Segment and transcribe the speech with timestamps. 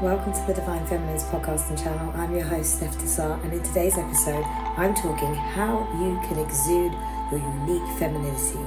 [0.00, 2.10] welcome to the Divine Feminines podcast and channel.
[2.16, 4.42] I'm your host, Steph Tassar, and in today's episode,
[4.78, 6.92] I'm talking how you can exude
[7.30, 8.58] your unique femininity.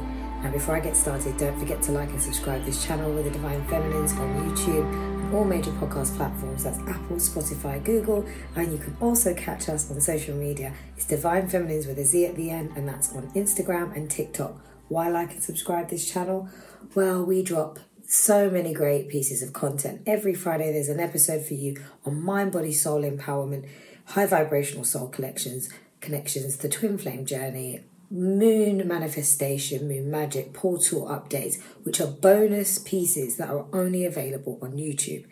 [0.43, 3.31] Now, before I get started, don't forget to like and subscribe this channel with the
[3.31, 6.65] Divine Feminines on YouTube and all major podcast platforms.
[6.65, 10.71] That's Apple, Spotify, Google, and you can also catch us on social media.
[10.95, 14.63] It's Divine Feminines with a Z at the end, and that's on Instagram and TikTok.
[14.87, 16.47] Why like and subscribe this channel?
[16.93, 17.79] Well, we drop
[18.13, 20.01] so many great pieces of content.
[20.05, 23.67] Every Friday, there's an episode for you on mind, body, soul empowerment,
[24.05, 25.67] high vibrational soul collections,
[25.99, 27.81] connections, the twin flame journey,
[28.11, 34.73] moon manifestation, moon magic, portal updates, which are bonus pieces that are only available on
[34.73, 35.25] YouTube.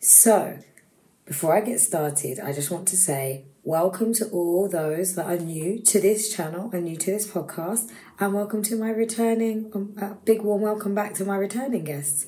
[0.00, 0.58] So,
[1.26, 5.36] before I get started, I just want to say welcome to all those that are
[5.36, 7.88] new to this channel and new to this podcast,
[8.18, 12.26] and welcome to my returning, um, a big warm welcome back to my returning guests.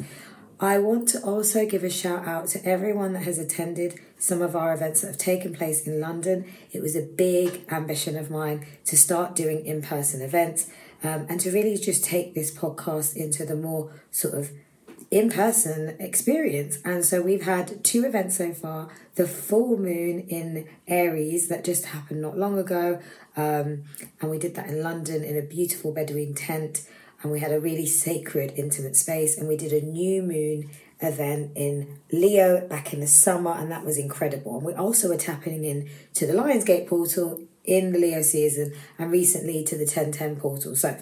[0.60, 4.54] I want to also give a shout out to everyone that has attended some of
[4.54, 6.45] our events that have taken place in London.
[6.71, 10.71] It was a big ambition of mine to start doing in person events
[11.02, 14.52] um, and to really just take this podcast into the more sort of
[15.15, 16.79] in person experience.
[16.84, 21.87] And so we've had two events so far the full moon in Aries that just
[21.87, 23.01] happened not long ago.
[23.37, 23.85] Um,
[24.20, 26.88] and we did that in London in a beautiful Bedouin tent.
[27.23, 29.38] And we had a really sacred, intimate space.
[29.38, 30.68] And we did a new moon
[31.01, 34.57] event in Leo back in the summer, and that was incredible.
[34.57, 39.12] And we also were tapping in to the Lionsgate portal in the Leo season and
[39.12, 40.74] recently to the 1010 portal.
[40.74, 40.98] So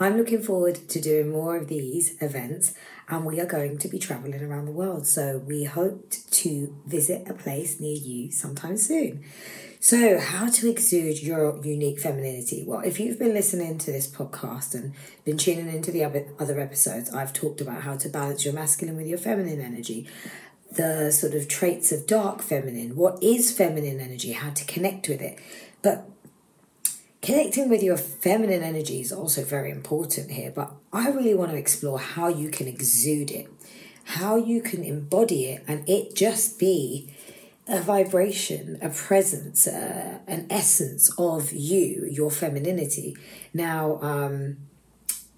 [0.00, 2.72] I'm looking forward to doing more of these events
[3.06, 5.06] and we are going to be traveling around the world.
[5.06, 9.22] So we hope to visit a place near you sometime soon.
[9.82, 12.64] So, how to exude your unique femininity?
[12.66, 14.92] Well, if you've been listening to this podcast and
[15.24, 19.06] been tuning into the other episodes, I've talked about how to balance your masculine with
[19.06, 20.06] your feminine energy,
[20.70, 25.22] the sort of traits of dark feminine, what is feminine energy, how to connect with
[25.22, 25.38] it.
[25.80, 26.06] But
[27.22, 31.56] Connecting with your feminine energy is also very important here, but I really want to
[31.56, 33.46] explore how you can exude it,
[34.04, 37.14] how you can embody it, and it just be
[37.68, 43.14] a vibration, a presence, uh, an essence of you, your femininity.
[43.52, 44.56] Now, um,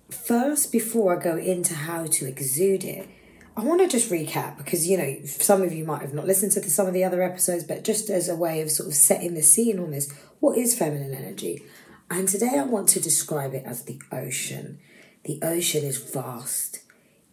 [0.08, 3.08] first, before I go into how to exude it,
[3.54, 6.52] I want to just recap because you know some of you might have not listened
[6.52, 8.94] to the, some of the other episodes, but just as a way of sort of
[8.94, 11.62] setting the scene on this, what is feminine energy?
[12.10, 14.78] And today I want to describe it as the ocean.
[15.24, 16.80] The ocean is vast.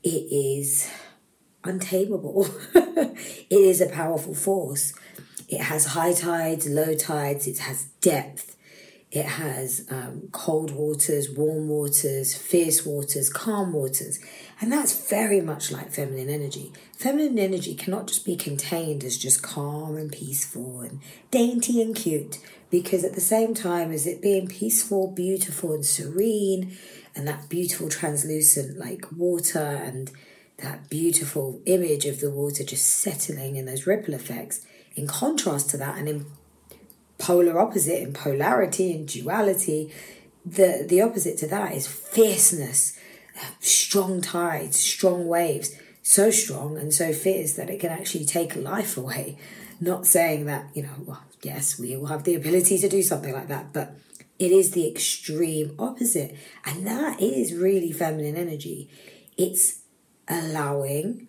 [0.04, 0.92] It is
[1.64, 2.50] untamable.
[2.76, 4.94] it is a powerful force.
[5.48, 7.48] It has high tides, low tides.
[7.48, 8.58] It has depth.
[9.12, 14.20] It has um, cold waters, warm waters, fierce waters, calm waters.
[14.62, 16.72] And that's very much like feminine energy.
[16.96, 21.00] Feminine energy cannot just be contained as just calm and peaceful and
[21.32, 22.38] dainty and cute,
[22.70, 26.78] because at the same time as it being peaceful, beautiful, and serene,
[27.16, 30.12] and that beautiful translucent like water and
[30.58, 34.66] that beautiful image of the water just settling in those ripple effects,
[34.96, 36.26] in contrast to that, and in
[37.20, 39.94] polar opposite in polarity and duality.
[40.46, 42.98] The the opposite to that is fierceness,
[43.60, 48.98] strong tides, strong waves, so strong and so fierce that it can actually take life
[48.98, 49.38] away.
[49.80, 53.34] Not saying that, you know, well, yes, we all have the ability to do something
[53.34, 53.96] like that, but
[54.40, 56.36] it is the extreme opposite.
[56.66, 58.90] And that is really feminine energy.
[59.38, 59.82] It's
[60.28, 61.28] allowing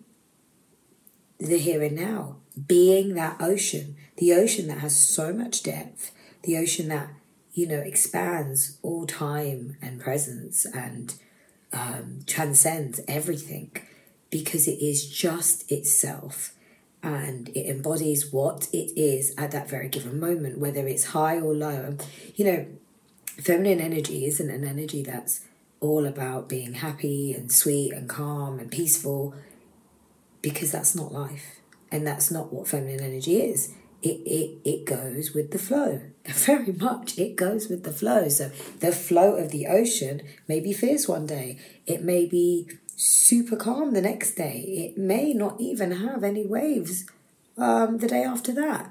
[1.37, 2.37] the here and now,
[2.67, 6.11] being that ocean, the ocean that has so much depth,
[6.43, 7.09] the ocean that,
[7.53, 11.15] you know, expands all time and presence and
[11.73, 13.75] um, transcends everything
[14.29, 16.53] because it is just itself
[17.01, 21.55] and it embodies what it is at that very given moment, whether it's high or
[21.55, 21.97] low.
[22.35, 22.65] You know,
[23.25, 25.41] feminine energy isn't an energy that's
[25.79, 29.33] all about being happy and sweet and calm and peaceful
[30.43, 31.59] because that's not life
[31.91, 36.01] and that's not what feminine energy is it, it, it goes with the flow.
[36.25, 38.27] Very much it goes with the flow.
[38.29, 41.57] So the flow of the ocean may be fierce one day.
[41.85, 44.61] It may be super calm the next day.
[44.61, 47.05] It may not even have any waves
[47.57, 48.89] um, the day after that.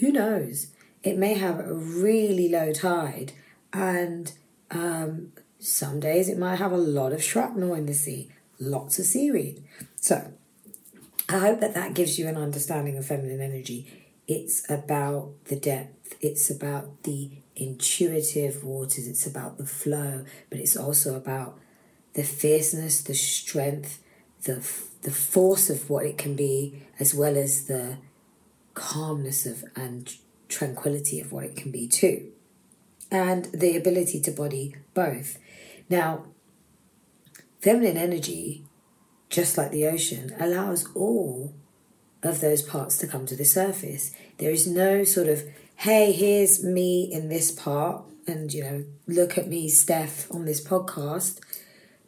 [0.00, 0.68] Who knows?
[1.02, 3.32] It may have a really low tide
[3.72, 4.32] and
[4.70, 9.06] um, some days it might have a lot of shrapnel in the sea, lots of
[9.06, 9.62] seaweed.
[9.96, 10.32] So
[11.28, 13.99] I hope that that gives you an understanding of feminine energy.
[14.30, 20.76] It's about the depth, it's about the intuitive waters, it's about the flow, but it's
[20.76, 21.58] also about
[22.14, 24.00] the fierceness, the strength,
[24.44, 24.64] the
[25.02, 27.96] the force of what it can be, as well as the
[28.74, 30.14] calmness of and
[30.48, 32.30] tranquility of what it can be too.
[33.10, 35.38] And the ability to body both.
[35.88, 36.26] Now,
[37.60, 38.64] feminine energy,
[39.28, 41.52] just like the ocean, allows all
[42.22, 44.12] of those parts to come to the surface.
[44.38, 45.44] There is no sort of,
[45.76, 50.62] hey, here's me in this part, and you know, look at me, Steph, on this
[50.62, 51.40] podcast.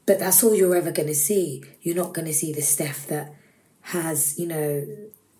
[0.05, 1.63] But that's all you're ever going to see.
[1.81, 3.35] You're not going to see the Steph that
[3.83, 4.87] has, you know,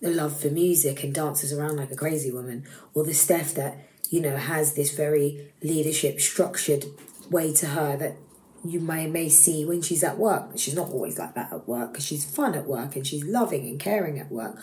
[0.01, 3.77] a love for music and dances around like a crazy woman, or the Steph that,
[4.09, 6.85] you know, has this very leadership structured
[7.29, 8.15] way to her that
[8.65, 10.57] you may may see when she's at work.
[10.57, 13.67] She's not always like that at work because she's fun at work and she's loving
[13.67, 14.57] and caring at work.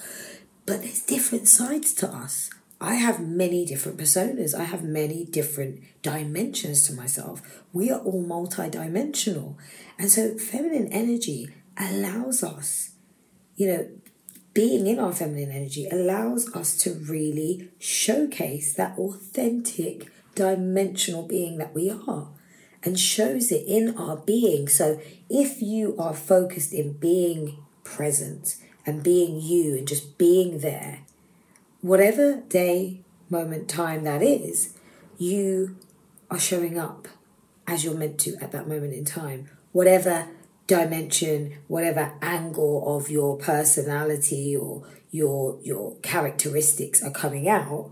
[0.66, 2.50] But there's different sides to us.
[2.80, 4.54] I have many different personas.
[4.54, 7.62] I have many different dimensions to myself.
[7.72, 9.56] We are all multidimensional.
[9.98, 12.92] And so feminine energy allows us,
[13.56, 13.88] you know,
[14.54, 21.74] being in our feminine energy allows us to really showcase that authentic dimensional being that
[21.74, 22.28] we are
[22.82, 24.68] and shows it in our being.
[24.68, 28.56] So if you are focused in being present
[28.86, 31.00] and being you and just being there,
[31.80, 34.74] whatever day, moment, time that is,
[35.18, 35.76] you
[36.30, 37.08] are showing up
[37.66, 39.48] as you're meant to at that moment in time.
[39.72, 40.28] Whatever
[40.66, 47.90] dimension, whatever angle of your personality or your your characteristics are coming out,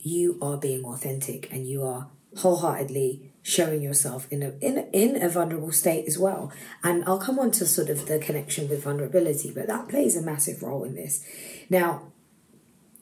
[0.00, 2.08] you are being authentic and you are
[2.38, 6.52] wholeheartedly showing yourself in a in in a vulnerable state as well.
[6.82, 10.22] And I'll come on to sort of the connection with vulnerability, but that plays a
[10.22, 11.24] massive role in this.
[11.68, 12.12] Now,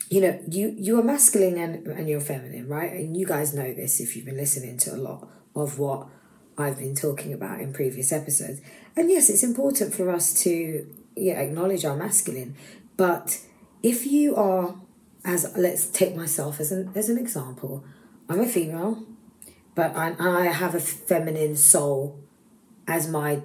[0.09, 2.93] you know, you you are masculine and, and you're feminine, right?
[2.93, 6.09] And you guys know this if you've been listening to a lot of what
[6.57, 8.61] I've been talking about in previous episodes.
[8.97, 10.87] And yes, it's important for us to
[11.17, 12.57] acknowledge our masculine,
[12.97, 13.41] but
[13.83, 14.75] if you are
[15.25, 17.85] as let's take myself as an as an example,
[18.29, 19.05] I'm a female,
[19.81, 22.21] but I, I have a feminine soul
[22.87, 23.41] as my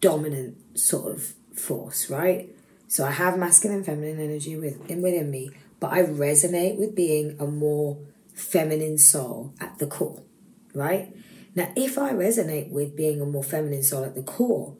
[0.00, 2.48] dominant sort of force, right?
[2.88, 5.50] So I have masculine and feminine energy within, within me,
[5.80, 7.98] but I resonate with being a more
[8.32, 10.22] feminine soul at the core,
[10.72, 11.14] right?
[11.54, 14.74] Now, if I resonate with being a more feminine soul at the core,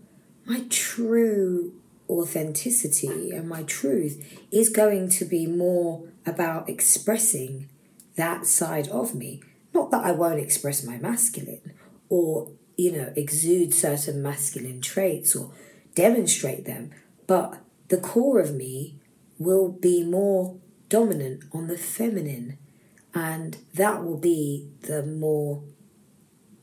[0.47, 1.75] my true
[2.09, 7.69] authenticity and my truth is going to be more about expressing
[8.17, 9.43] that side of me
[9.75, 11.73] not that I won't express my masculine
[12.09, 15.53] or, you know, exude certain masculine traits or
[15.95, 16.91] demonstrate them,
[17.27, 18.99] but the core of me
[19.39, 20.57] will be more
[20.89, 22.57] dominant on the feminine,
[23.15, 25.63] and that will be the more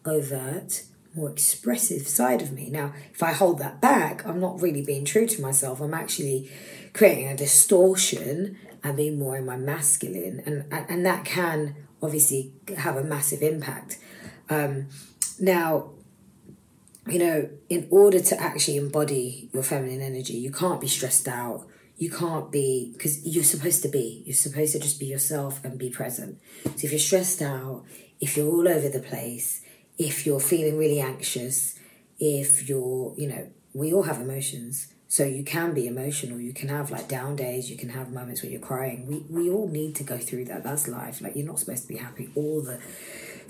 [0.05, 0.83] overt,
[1.15, 2.69] more expressive side of me.
[2.69, 5.81] Now, if I hold that back, I'm not really being true to myself.
[5.81, 6.49] I'm actually
[6.93, 12.97] creating a distortion and being more in my masculine, and and that can obviously have
[12.97, 13.99] a massive impact.
[14.49, 14.87] Um,
[15.39, 15.91] now,
[17.07, 21.67] you know, in order to actually embody your feminine energy, you can't be stressed out.
[21.97, 24.23] You can't be, because you're supposed to be.
[24.25, 26.39] You're supposed to just be yourself and be present.
[26.63, 27.83] So if you're stressed out,
[28.19, 29.61] if you're all over the place,
[29.97, 31.77] if you're feeling really anxious,
[32.19, 34.93] if you're, you know, we all have emotions.
[35.11, 36.39] So you can be emotional.
[36.39, 37.69] You can have like down days.
[37.69, 39.07] You can have moments where you're crying.
[39.07, 40.63] We we all need to go through that.
[40.63, 41.19] That's life.
[41.19, 42.79] Like you're not supposed to be happy all the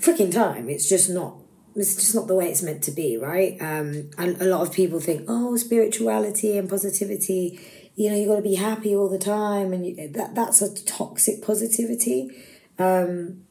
[0.00, 0.68] freaking time.
[0.68, 1.36] It's just not.
[1.76, 3.56] It's just not the way it's meant to be, right?
[3.60, 7.60] Um, and a lot of people think, oh, spirituality and positivity.
[7.94, 10.74] You know, you got to be happy all the time, and you, that that's a
[10.74, 12.28] toxic positivity.
[12.76, 13.44] Um,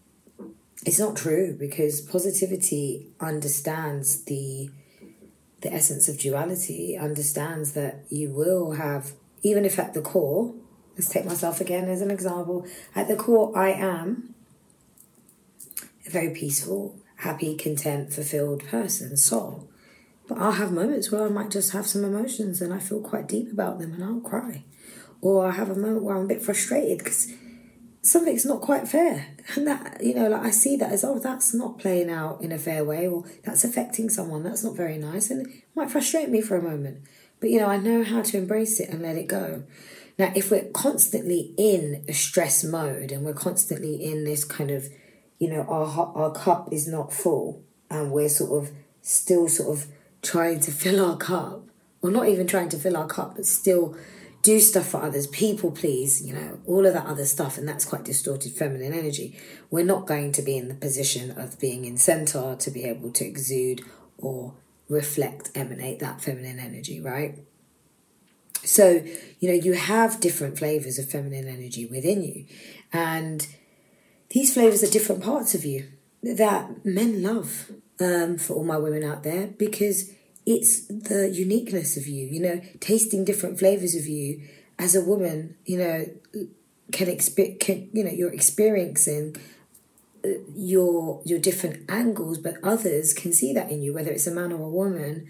[0.86, 4.70] it's not true because positivity understands the
[5.62, 9.14] the essence of duality understands that you will have,
[9.44, 10.54] even if at the core,
[10.96, 12.66] let's take myself again as an example,
[12.96, 14.34] at the core, I am
[16.06, 19.70] a very peaceful, happy, content, fulfilled person, soul.
[20.28, 23.28] But I'll have moments where I might just have some emotions and I feel quite
[23.28, 24.64] deep about them and I'll cry.
[25.22, 27.32] Or I have a moment where I'm a bit frustrated because
[28.02, 29.28] something's not quite fair.
[29.56, 32.52] And that, you know, like I see that as, oh, that's not playing out in
[32.52, 34.44] a fair way or that's affecting someone.
[34.44, 35.32] That's not very nice.
[35.32, 37.02] And it might frustrate me for a moment.
[37.40, 39.64] But, you know, I know how to embrace it and let it go.
[40.20, 44.88] Now, if we're constantly in a stress mode and we're constantly in this kind of,
[45.40, 49.88] you know, our, our cup is not full and we're sort of still sort of
[50.22, 51.64] trying to fill our cup,
[52.02, 53.98] or not even trying to fill our cup, but still
[54.42, 57.86] do stuff for others, people please, you know, all of that other stuff, and that's
[57.86, 59.38] quite distorted feminine energy.
[59.70, 63.12] We're not going to be in the position of being in center to be able
[63.14, 63.82] to exude
[64.18, 64.56] or
[64.90, 67.40] reflect, emanate that feminine energy, right?
[68.64, 69.04] So,
[69.40, 72.46] you know, you have different flavors of feminine energy within you.
[72.94, 73.48] And
[74.30, 75.88] these flavors are different parts of you
[76.24, 80.12] that men love um, for all my women out there because
[80.46, 84.42] it's the uniqueness of you, you know, tasting different flavors of you
[84.80, 86.06] as a woman, you know,
[86.92, 89.36] can expect, can, you know, you're experiencing
[90.26, 94.32] uh, your your different angles, but others can see that in you, whether it's a
[94.32, 95.28] man or a woman.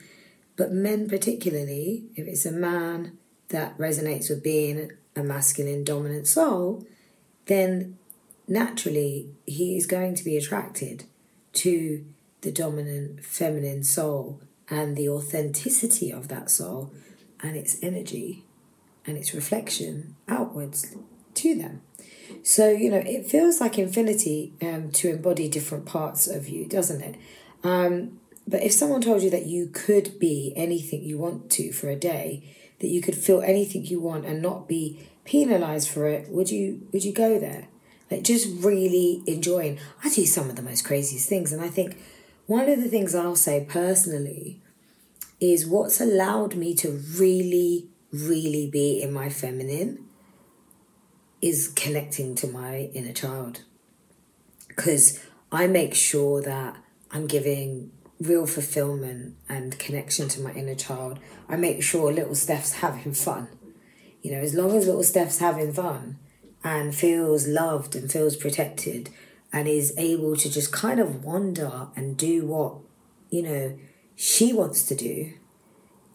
[0.56, 3.18] But men, particularly, if it's a man
[3.50, 6.86] that resonates with being a masculine dominant soul,
[7.46, 7.98] then
[8.48, 11.06] naturally he is going to be attracted
[11.54, 12.06] to
[12.42, 14.42] the dominant feminine soul
[14.72, 16.92] and the authenticity of that soul
[17.44, 18.46] and its energy
[19.06, 20.96] and its reflection outwards
[21.34, 21.82] to them.
[22.42, 27.02] So, you know, it feels like infinity um, to embody different parts of you, doesn't
[27.02, 27.16] it?
[27.64, 31.90] Um, but if someone told you that you could be anything you want to for
[31.90, 32.44] a day,
[32.80, 36.88] that you could feel anything you want and not be penalized for it, would you
[36.92, 37.68] would you go there?
[38.10, 39.78] Like just really enjoying.
[40.04, 41.98] I do some of the most craziest things, and I think
[42.48, 44.61] one of the things I'll say personally
[45.42, 50.06] is what's allowed me to really, really be in my feminine
[51.42, 53.64] is connecting to my inner child.
[54.68, 55.20] Because
[55.52, 56.78] I make sure that
[57.10, 61.20] I'm giving real fulfillment and connection to my inner child.
[61.50, 63.48] I make sure little Steph's having fun.
[64.22, 66.20] You know, as long as little Steph's having fun
[66.64, 69.10] and feels loved and feels protected
[69.52, 72.76] and is able to just kind of wander and do what,
[73.32, 73.78] you know,
[74.22, 75.34] she wants to do,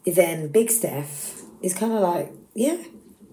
[0.05, 2.77] then Big Steph is kind of like, yeah,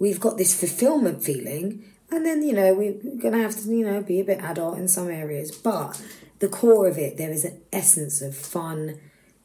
[0.00, 1.84] we've got this fulfillment feeling.
[2.10, 4.78] And then, you know, we're going to have to, you know, be a bit adult
[4.78, 5.52] in some areas.
[5.52, 6.02] But
[6.40, 8.98] the core of it, there is an essence of fun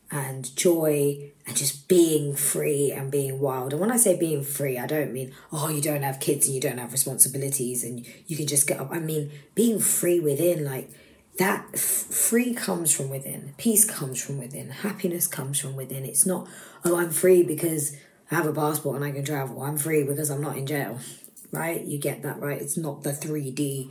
[0.09, 3.73] and joy and just being free and being wild.
[3.73, 6.55] And when I say being free, I don't mean, oh, you don't have kids and
[6.55, 8.89] you don't have responsibilities and you can just get up.
[8.91, 10.89] I mean, being free within, like
[11.39, 16.03] that f- free comes from within, peace comes from within, happiness comes from within.
[16.03, 16.47] It's not,
[16.83, 17.95] oh, I'm free because
[18.29, 19.61] I have a passport and I can travel.
[19.61, 20.99] I'm free because I'm not in jail,
[21.51, 21.81] right?
[21.81, 22.61] You get that, right?
[22.61, 23.89] It's not the 3D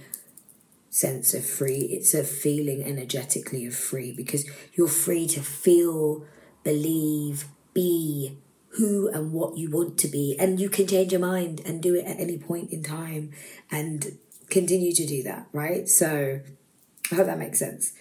[0.90, 1.88] sense of free.
[1.90, 6.26] It's a feeling energetically of free because you're free to feel,
[6.64, 8.36] believe, be
[8.76, 10.36] who and what you want to be.
[10.38, 13.32] And you can change your mind and do it at any point in time
[13.70, 14.18] and
[14.50, 15.88] continue to do that, right?
[15.88, 16.40] So
[17.10, 17.92] I hope that makes sense.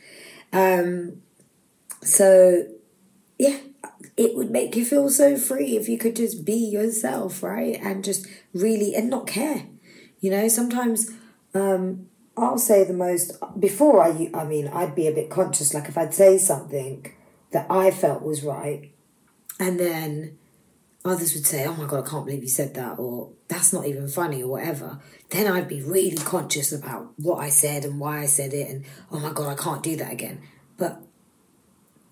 [0.53, 1.21] Um,
[2.01, 2.67] so,
[3.37, 3.59] yeah,
[4.15, 7.79] it would make you feel so free if you could just be yourself, right?
[7.81, 9.67] And just really, and not care.
[10.19, 11.11] You know, sometimes
[11.53, 15.89] um, I'll say the most before I I mean I'd be a bit conscious like
[15.89, 17.11] if I'd say something
[17.51, 18.91] that I felt was right
[19.59, 20.37] and then
[21.03, 23.85] others would say oh my god I can't believe you said that or that's not
[23.87, 24.99] even funny or whatever
[25.29, 28.85] then I'd be really conscious about what I said and why I said it and
[29.11, 30.41] oh my god I can't do that again
[30.77, 31.01] but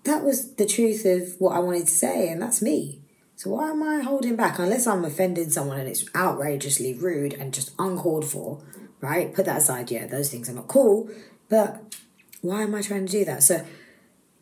[0.04, 3.00] that was the truth of what I wanted to say and that's me
[3.34, 7.52] so why am I holding back unless I'm offending someone and it's outrageously rude and
[7.52, 8.62] just uncalled for
[9.00, 9.34] right?
[9.34, 11.08] Put that aside, yeah, those things are not cool,
[11.48, 11.96] but
[12.40, 13.42] why am I trying to do that?
[13.42, 13.64] So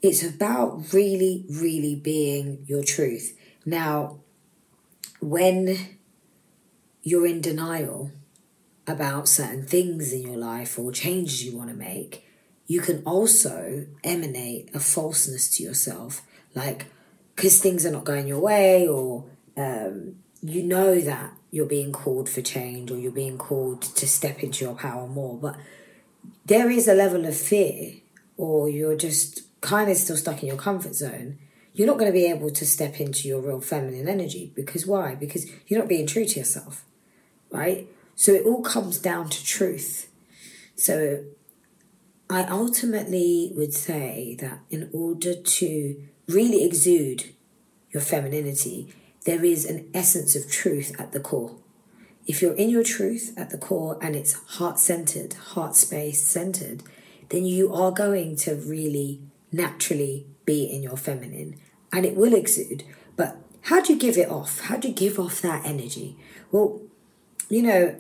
[0.03, 3.37] it's about really, really being your truth.
[3.65, 4.21] Now,
[5.21, 5.97] when
[7.05, 8.11] you're in denial
[8.87, 12.27] about certain things in your life or changes you want to make,
[12.67, 16.23] you can also emanate a falseness to yourself,
[16.55, 16.87] like
[17.37, 19.25] because things are not going your way, or
[19.57, 24.43] um, you know that you're being called for change or you're being called to step
[24.43, 25.37] into your power more.
[25.37, 25.57] But
[26.45, 27.95] there is a level of fear,
[28.37, 31.39] or you're just kind of still stuck in your comfort zone.
[31.75, 35.17] You're not going to be able to step into your real feminine energy because why?
[35.17, 36.85] Because you're not being true to yourself,
[37.55, 37.89] right?
[38.15, 40.11] So it all comes down to truth.
[40.77, 41.25] So
[42.29, 47.33] I ultimately would say that in order to really exude
[47.91, 48.93] your femininity,
[49.25, 51.57] there is an essence of truth at the core.
[52.27, 56.83] If you're in your truth at the core and it's heart centered, heart space centered,
[57.29, 59.21] then you are going to really
[59.53, 61.61] naturally be in your feminine
[61.93, 62.85] and it will exude.
[63.17, 64.61] But how do you give it off?
[64.61, 66.17] How do you give off that energy?
[66.51, 66.81] Well,
[67.49, 67.97] you know,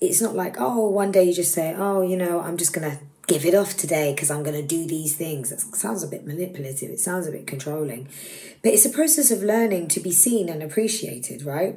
[0.00, 2.90] it's not like, oh, one day you just say, oh, you know, I'm just going
[2.90, 5.50] to give it off today because I'm going to do these things.
[5.50, 6.90] That sounds a bit manipulative.
[6.90, 8.08] It sounds a bit controlling.
[8.62, 11.76] But it's a process of learning to be seen and appreciated, right?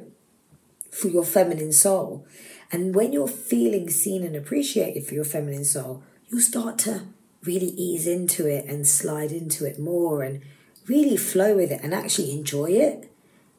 [0.90, 2.26] For your feminine soul.
[2.72, 7.02] And when you're feeling seen and appreciated for your feminine soul, you'll start to
[7.44, 10.42] really ease into it and slide into it more and
[10.88, 13.10] really flow with it and actually enjoy it.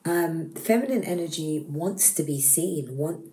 [0.08, 2.96] Um, feminine energy wants to be seen.
[2.96, 3.26] Want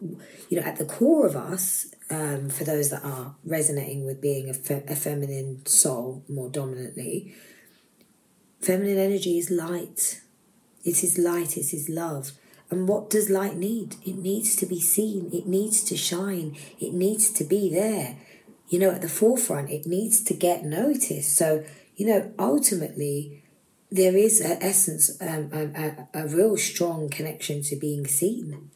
[0.48, 4.50] you know at the core of us, um, for those that are resonating with being
[4.50, 7.32] a, fe- a feminine soul more dominantly,
[8.60, 10.20] feminine energy is light.
[10.84, 11.56] It is light.
[11.56, 12.32] It is love.
[12.70, 13.94] And what does light need?
[14.04, 15.30] It needs to be seen.
[15.32, 16.56] It needs to shine.
[16.80, 18.16] It needs to be there.
[18.68, 19.70] You know, at the forefront.
[19.70, 21.36] It needs to get noticed.
[21.36, 21.64] So
[21.94, 23.43] you know, ultimately
[23.94, 28.68] there is an essence, um, a, a, a real strong connection to being seen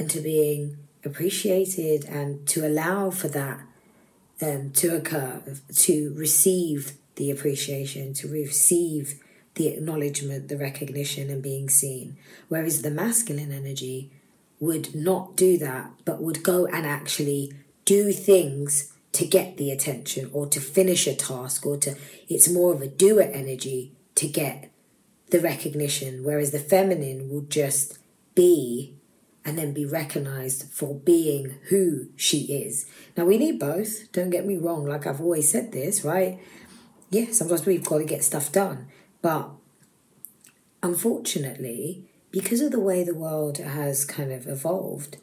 [0.00, 3.60] and to being appreciated and to allow for that
[4.42, 5.40] um, to occur,
[5.76, 9.22] to receive the appreciation, to receive
[9.54, 12.16] the acknowledgement, the recognition, and being seen.
[12.48, 14.10] Whereas the masculine energy
[14.58, 17.52] would not do that, but would go and actually
[17.84, 21.94] do things to get the attention or to finish a task or to,
[22.28, 24.70] it's more of a doer energy to get
[25.30, 27.98] the recognition, whereas the feminine will just
[28.34, 28.94] be
[29.44, 32.86] and then be recognized for being who she is.
[33.16, 36.40] Now, we need both, don't get me wrong, like I've always said this, right?
[37.10, 38.88] Yeah, sometimes we've got to get stuff done,
[39.20, 39.50] but
[40.82, 45.18] unfortunately, because of the way the world has kind of evolved,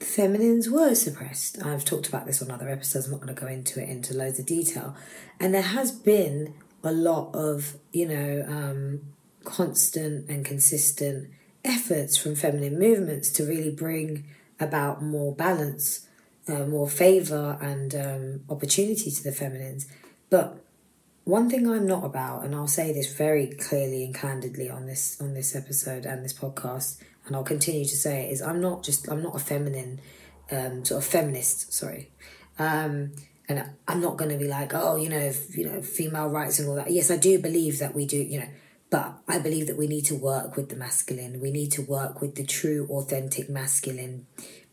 [0.00, 1.64] feminines were suppressed.
[1.64, 4.14] I've talked about this on other episodes, I'm not going to go into it into
[4.14, 4.96] loads of detail.
[5.38, 9.00] And there has been a lot of, you know, um,
[9.44, 11.30] constant and consistent
[11.64, 14.24] efforts from feminine movements to really bring
[14.58, 16.06] about more balance,
[16.48, 19.86] uh, more favor, and um, opportunity to the feminines.
[20.30, 20.58] But
[21.24, 25.20] one thing I'm not about, and I'll say this very clearly and candidly on this
[25.20, 28.82] on this episode and this podcast, and I'll continue to say it, is I'm not
[28.82, 30.00] just I'm not a feminine
[30.50, 31.72] um, sort of feminist.
[31.72, 32.10] Sorry.
[32.58, 33.12] Um,
[33.48, 36.68] and I'm not going to be like, oh, you know, you know, female rights and
[36.68, 36.90] all that.
[36.90, 38.48] Yes, I do believe that we do, you know,
[38.90, 41.40] but I believe that we need to work with the masculine.
[41.40, 44.26] We need to work with the true, authentic masculine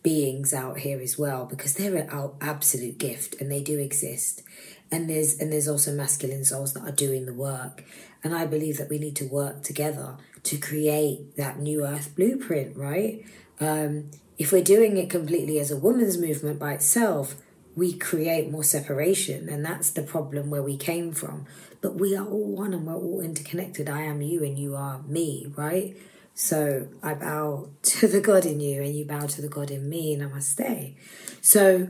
[0.04, 4.44] beings out here as well because they're our absolute gift and they do exist.
[4.92, 7.84] And there's and there's also masculine souls that are doing the work.
[8.24, 12.76] And I believe that we need to work together to create that new earth blueprint,
[12.76, 13.24] right?
[13.60, 17.36] Um, if we're doing it completely as a woman's movement by itself,
[17.80, 21.46] we create more separation and that's the problem where we came from.
[21.82, 23.90] But we are all one and we're all interconnected.
[23.90, 25.96] I am you and you are me right?
[26.34, 29.90] So i bow to the god in you and you bow to the god in
[29.90, 30.18] me.
[30.18, 30.96] Namaste.
[31.42, 31.88] So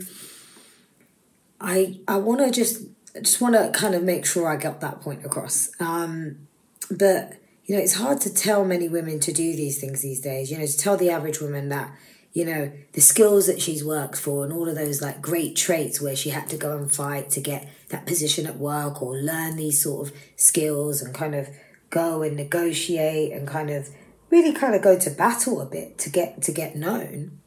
[1.59, 2.83] i i want to just
[3.23, 5.71] just want to kind of make sure i got that point across.
[5.79, 6.47] Um
[6.91, 7.33] but
[7.65, 10.51] you know it's hard to tell many women to do these things these days.
[10.51, 11.91] You know to tell the average woman that
[12.33, 15.99] you know, the skills that she's worked for and all of those like great traits
[15.99, 19.55] where she had to go and fight to get that position at work or learn
[19.55, 21.49] these sort of skills and kind of
[21.89, 23.89] go and negotiate and kind of
[24.29, 27.39] really kind of go to battle a bit to get to get known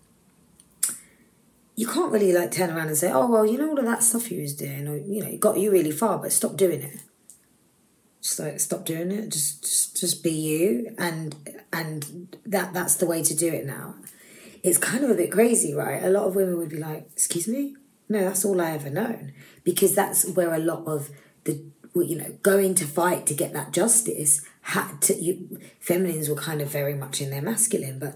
[1.74, 4.02] you can't really like turn around and say oh well you know all of that
[4.02, 6.82] stuff you was doing or you know it got you really far but stop doing
[6.82, 6.98] it.
[8.20, 9.30] Just like stop doing it.
[9.30, 10.94] Just just just be you.
[10.96, 11.34] And
[11.72, 13.96] and that that's the way to do it now
[14.62, 16.02] it's kind of a bit crazy, right?
[16.02, 17.76] A lot of women would be like, "Excuse me,
[18.08, 19.32] no, that's all I ever known,"
[19.64, 21.10] because that's where a lot of
[21.44, 21.60] the
[21.94, 25.14] you know going to fight to get that justice had to.
[25.14, 28.14] You, feminines were kind of very much in their masculine, but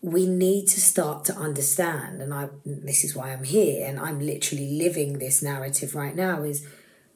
[0.00, 4.20] we need to start to understand, and I this is why I'm here, and I'm
[4.20, 6.42] literally living this narrative right now.
[6.42, 6.66] Is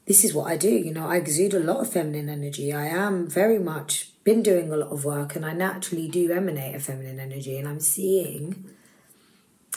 [0.07, 0.71] this is what I do?
[0.71, 2.73] You know, I exude a lot of feminine energy.
[2.73, 6.75] I am very much been doing a lot of work and I naturally do emanate
[6.75, 8.69] a feminine energy and I'm seeing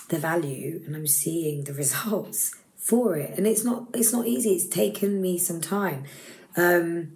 [0.10, 3.38] the value and I'm seeing the results for it.
[3.38, 4.50] And it's not it's not easy.
[4.52, 6.04] It's taken me some time.
[6.58, 7.14] Um,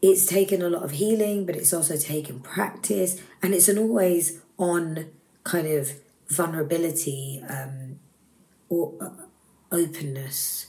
[0.00, 4.40] it's taken a lot of healing, but it's also taken practice, and it's an always
[4.58, 5.06] on
[5.44, 5.92] kind of
[6.26, 8.00] vulnerability um,
[8.68, 9.10] or uh,
[9.70, 10.66] openness,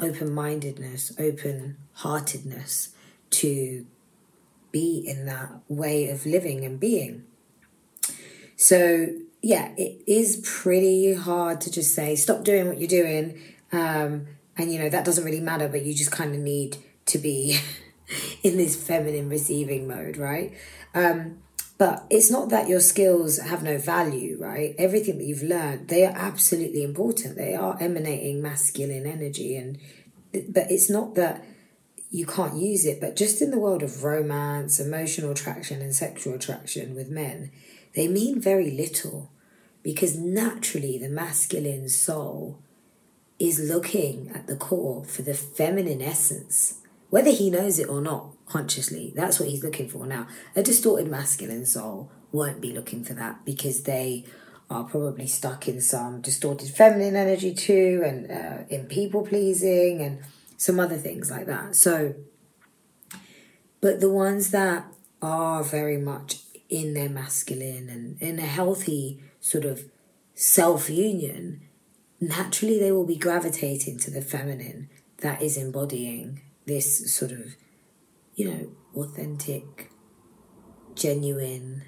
[0.00, 2.90] open mindedness, open heartedness
[3.30, 3.84] to
[4.72, 7.24] be in that way of living and being.
[8.56, 9.08] So,
[9.42, 13.40] yeah, it is pretty hard to just say, stop doing what you're doing.
[13.72, 17.18] Um, and, you know, that doesn't really matter, but you just kind of need to
[17.18, 17.58] be
[18.42, 20.52] in this feminine receiving mode, right?
[20.94, 21.38] Um,
[21.78, 24.74] but it's not that your skills have no value, right?
[24.78, 27.36] Everything that you've learned, they are absolutely important.
[27.36, 29.56] They are emanating masculine energy.
[29.56, 29.78] And,
[30.48, 31.44] but it's not that
[32.12, 33.00] you can't use it.
[33.00, 37.50] But just in the world of romance, emotional attraction, and sexual attraction with men,
[37.96, 39.30] they mean very little
[39.82, 42.58] because naturally the masculine soul
[43.38, 46.78] is looking at the core for the feminine essence.
[47.08, 50.28] Whether he knows it or not consciously, that's what he's looking for now.
[50.54, 54.24] A distorted masculine soul won't be looking for that because they
[54.70, 60.20] are probably stuck in some distorted feminine energy too and uh, in people pleasing and
[60.62, 61.74] some other things like that.
[61.74, 62.14] So,
[63.80, 64.86] but the ones that
[65.20, 66.36] are very much
[66.68, 69.90] in their masculine and in a healthy sort of
[70.34, 71.62] self union,
[72.20, 77.56] naturally they will be gravitating to the feminine that is embodying this sort of,
[78.36, 79.90] you know, authentic,
[80.94, 81.82] genuine,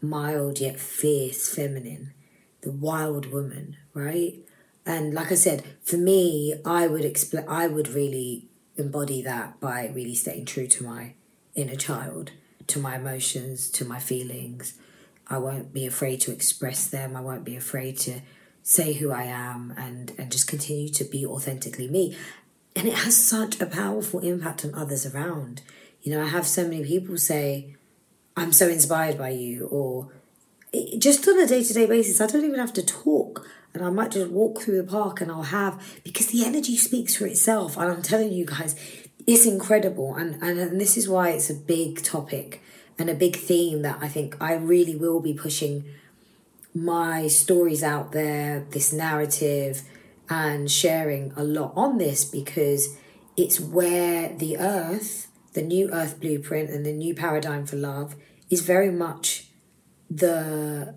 [0.00, 2.12] mild yet fierce feminine,
[2.60, 4.45] the wild woman, right?
[4.86, 9.90] And like I said, for me, I would explain, I would really embody that by
[9.92, 11.14] really staying true to my
[11.56, 12.30] inner child,
[12.68, 14.74] to my emotions, to my feelings.
[15.28, 17.16] I won't be afraid to express them.
[17.16, 18.20] I won't be afraid to
[18.62, 22.16] say who I am and, and just continue to be authentically me.
[22.76, 25.62] And it has such a powerful impact on others around.
[26.02, 27.74] You know, I have so many people say,
[28.36, 30.12] I'm so inspired by you, or
[30.98, 33.46] just on a day to day basis, I don't even have to talk.
[33.76, 37.14] And I might just walk through the park and I'll have, because the energy speaks
[37.14, 37.76] for itself.
[37.76, 38.74] And I'm telling you guys,
[39.26, 40.14] it's incredible.
[40.14, 42.62] And, and, and this is why it's a big topic
[42.98, 45.84] and a big theme that I think I really will be pushing
[46.74, 49.82] my stories out there, this narrative,
[50.30, 52.96] and sharing a lot on this because
[53.36, 58.16] it's where the earth, the new earth blueprint, and the new paradigm for love
[58.48, 59.48] is very much
[60.08, 60.94] the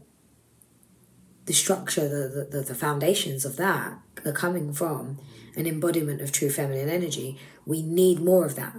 [1.49, 5.17] the structure, the, the, the foundations of that are coming from
[5.55, 7.39] an embodiment of true feminine energy.
[7.65, 8.75] We need more of that.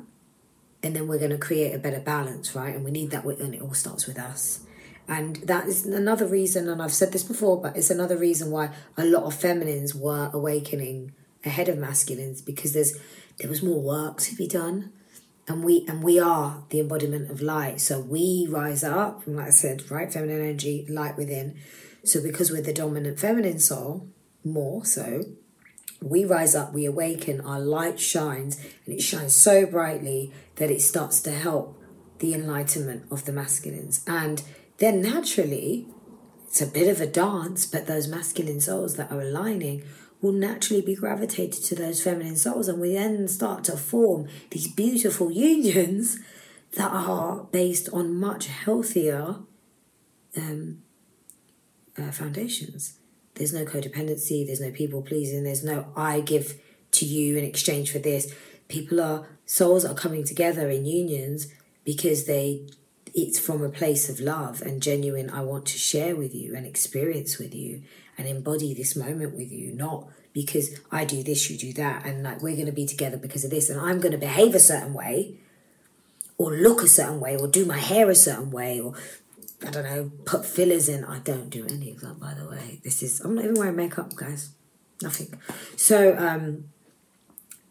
[0.80, 2.72] And then we're going to create a better balance, right?
[2.72, 4.61] And we need that, and it all starts with us.
[5.09, 8.70] And that is another reason, and I've said this before, but it's another reason why
[8.96, 11.11] a lot of feminines were awakening
[11.44, 12.96] ahead of masculines because there's
[13.38, 14.92] there was more work to be done.
[15.48, 17.80] And we and we are the embodiment of light.
[17.80, 21.59] So we rise up, and like I said, right, feminine energy, light within.
[22.04, 24.08] So because we're the dominant feminine soul,
[24.44, 25.24] more so,
[26.02, 30.80] we rise up, we awaken, our light shines, and it shines so brightly that it
[30.80, 31.78] starts to help
[32.20, 34.02] the enlightenment of the masculines.
[34.06, 34.42] And
[34.78, 35.86] then naturally,
[36.46, 39.82] it's a bit of a dance, but those masculine souls that are aligning
[40.22, 44.68] will naturally be gravitated to those feminine souls, and we then start to form these
[44.68, 46.18] beautiful unions
[46.76, 49.36] that are based on much healthier
[50.36, 50.82] um,
[52.00, 52.98] uh, foundations.
[53.34, 56.60] There's no codependency, there's no people pleasing, there's no I give
[56.92, 58.34] to you in exchange for this.
[58.68, 61.48] People are souls are coming together in unions
[61.84, 62.66] because they
[63.12, 66.64] it's from a place of love and genuine i want to share with you and
[66.64, 67.82] experience with you
[68.16, 72.22] and embody this moment with you not because i do this you do that and
[72.22, 74.60] like we're going to be together because of this and i'm going to behave a
[74.60, 75.34] certain way
[76.38, 78.94] or look a certain way or do my hair a certain way or
[79.66, 82.81] i don't know put fillers in i don't do any of that by the way
[82.85, 84.51] this is i'm not even wearing makeup guys
[85.03, 85.33] nothing
[85.77, 86.64] so um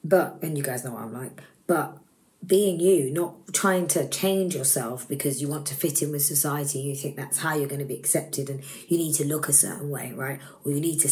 [0.03, 1.97] but and you guys know what i'm like but
[2.45, 6.79] being you, not trying to change yourself because you want to fit in with society.
[6.79, 9.53] You think that's how you're going to be accepted, and you need to look a
[9.53, 10.39] certain way, right?
[10.63, 11.09] Or you need to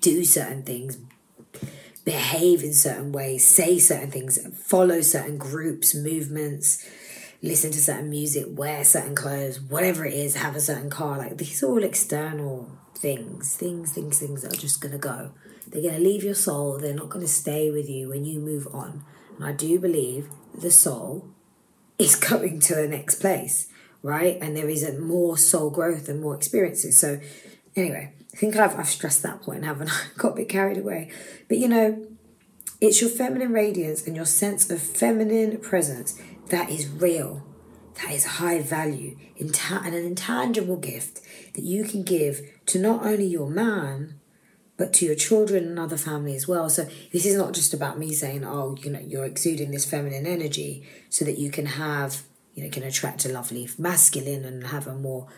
[0.00, 0.98] do certain things,
[2.04, 6.86] behave in certain ways, say certain things, follow certain groups, movements,
[7.42, 11.18] listen to certain music, wear certain clothes, whatever it is, have a certain car.
[11.18, 15.32] Like these are all external things, things, things, things that are just going to go.
[15.66, 16.78] They're going to leave your soul.
[16.78, 19.04] They're not going to stay with you when you move on
[19.38, 21.28] and I do believe the soul
[21.98, 23.68] is going to the next place,
[24.02, 24.36] right?
[24.42, 26.98] And there is more soul growth and more experiences.
[26.98, 27.20] So,
[27.76, 30.06] anyway, I think I've, I've stressed that point, haven't I?
[30.18, 31.10] Got a bit carried away.
[31.48, 32.04] But you know,
[32.80, 37.44] it's your feminine radiance and your sense of feminine presence that is real,
[38.02, 41.20] that is high value, and an intangible gift
[41.54, 44.18] that you can give to not only your man,
[44.76, 46.70] but to your children and other family as well.
[46.70, 50.26] So this is not just about me saying, oh, you know, you're exuding this feminine
[50.26, 52.22] energy so that you can have,
[52.54, 55.28] you know, can attract a lovely masculine and have a more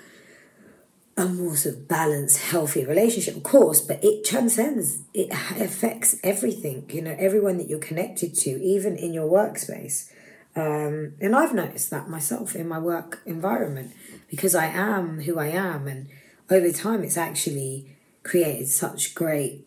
[1.16, 5.28] a more sort of balanced, healthy relationship, of course, but it transcends, it
[5.60, 10.10] affects everything, you know, everyone that you're connected to, even in your workspace.
[10.56, 13.92] Um, and I've noticed that myself in my work environment
[14.28, 16.08] because I am who I am, and
[16.50, 19.66] over time, it's actually created such great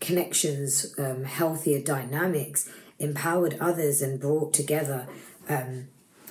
[0.00, 5.08] connections, um, healthier dynamics, empowered others, and brought together
[5.48, 5.88] um,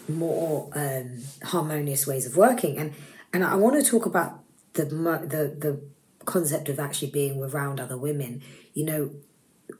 [0.07, 2.77] more um, harmonious ways of working.
[2.77, 2.93] And
[3.33, 4.39] and I want to talk about
[4.73, 5.81] the the the
[6.25, 8.41] concept of actually being around other women.
[8.73, 9.11] You know,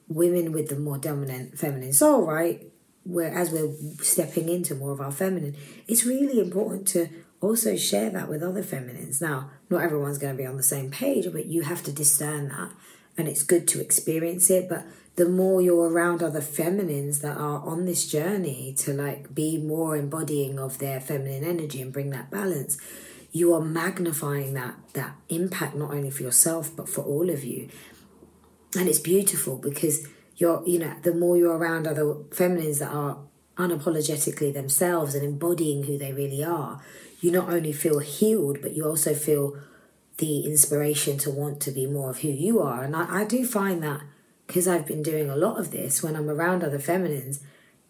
[0.08, 2.70] women with the more dominant feminine soul, right?
[3.08, 5.56] Where as we're stepping into more of our feminine,
[5.88, 7.10] it's really important to
[7.42, 9.22] also share that with other feminines.
[9.22, 12.50] Now, not everyone's going to be on the same page, but you have to discern
[12.50, 12.72] that.
[13.18, 14.70] And it's good to experience it.
[14.70, 19.58] But the more you're around other feminines that are on this journey to like be
[19.58, 22.78] more embodying of their feminine energy and bring that balance,
[23.32, 27.68] you are magnifying that that impact not only for yourself but for all of you.
[28.78, 30.08] And it's beautiful because
[30.38, 33.18] you're you know the more you're around other feminines that are
[33.58, 36.82] unapologetically themselves and embodying who they really are,
[37.22, 39.58] you not only feel healed, but you also feel
[40.18, 42.84] the inspiration to want to be more of who you are.
[42.84, 44.02] And I, I do find that
[44.46, 47.42] because I've been doing a lot of this when I'm around other feminines,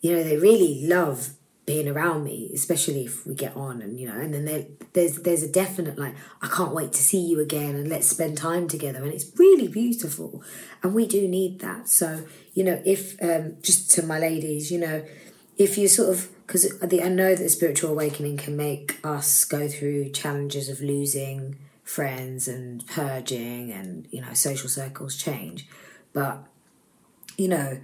[0.01, 1.29] you know, they really love
[1.67, 5.43] being around me, especially if we get on and you know, and then there's there's
[5.43, 9.03] a definite like I can't wait to see you again and let's spend time together,
[9.03, 10.41] and it's really beautiful,
[10.81, 11.89] and we do need that.
[11.89, 15.03] So you know, if um, just to my ladies, you know,
[15.57, 20.11] if you sort of because I know that spiritual awakening can make us go through
[20.11, 25.67] challenges of losing friends and purging and you know social circles change.
[26.13, 26.45] But
[27.37, 27.81] you know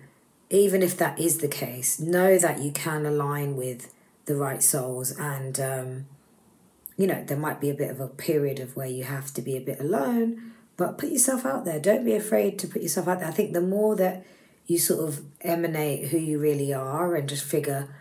[0.54, 3.94] even if that is the case know that you can align with
[4.26, 6.06] the right souls and um,
[6.98, 9.42] you know there might be a bit of a period of where you have to
[9.42, 11.80] be a bit alone but put yourself out there.
[11.80, 13.30] Don't be afraid to put yourself out there.
[13.30, 14.26] I think the more that
[14.66, 17.94] you sort of emanate who you really are and just figure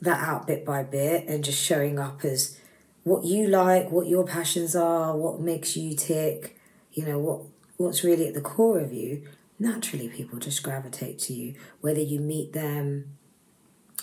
[0.00, 2.58] that out bit by bit and just showing up as
[3.04, 6.58] what you like, what your passions are, what makes you tick,
[6.92, 7.42] you know, what
[7.76, 9.26] what's really at the core of you,
[9.62, 11.54] naturally people just gravitate to you.
[11.80, 13.16] Whether you meet them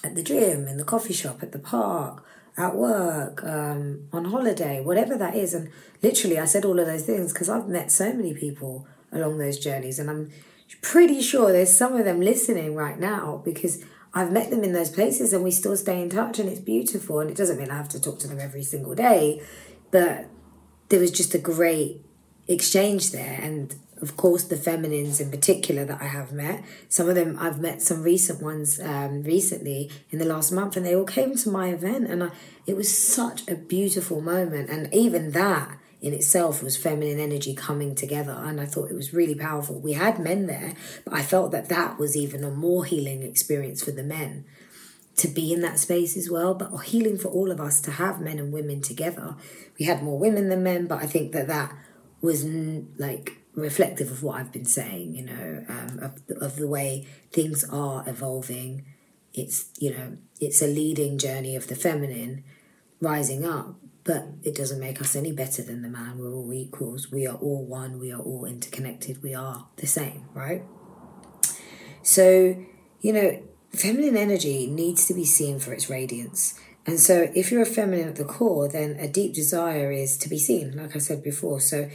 [0.03, 2.25] at the gym, in the coffee shop, at the park,
[2.57, 5.53] at work, um, on holiday, whatever that is.
[5.53, 5.69] And
[6.01, 9.59] literally, I said all of those things because I've met so many people along those
[9.59, 10.31] journeys, and I'm
[10.81, 14.89] pretty sure there's some of them listening right now because I've met them in those
[14.89, 17.19] places and we still stay in touch and it's beautiful.
[17.19, 19.41] And it doesn't mean I have to talk to them every single day,
[19.91, 20.27] but
[20.89, 22.01] there was just a great
[22.47, 23.39] exchange there.
[23.41, 27.59] And of course, the feminines in particular that I have met, some of them I've
[27.59, 31.49] met some recent ones um, recently in the last month, and they all came to
[31.49, 32.09] my event.
[32.09, 32.29] And I,
[32.65, 34.69] it was such a beautiful moment.
[34.69, 39.13] And even that, in itself was feminine energy coming together and i thought it was
[39.13, 42.85] really powerful we had men there but i felt that that was even a more
[42.85, 44.45] healing experience for the men
[45.17, 48.21] to be in that space as well but healing for all of us to have
[48.21, 49.35] men and women together
[49.77, 51.75] we had more women than men but i think that that
[52.21, 52.45] was
[52.97, 57.05] like reflective of what i've been saying you know um, of, the, of the way
[57.31, 58.85] things are evolving
[59.33, 62.43] it's you know it's a leading journey of the feminine
[63.01, 63.75] rising up
[64.09, 66.17] but it doesn't make us any better than the man.
[66.17, 67.11] We're all equals.
[67.11, 67.99] We are all one.
[67.99, 69.21] We are all interconnected.
[69.21, 70.63] We are the same, right?
[72.01, 72.55] So,
[73.01, 73.39] you know,
[73.71, 76.59] feminine energy needs to be seen for its radiance.
[76.87, 80.29] And so, if you're a feminine at the core, then a deep desire is to
[80.29, 81.59] be seen, like I said before.
[81.59, 81.87] So,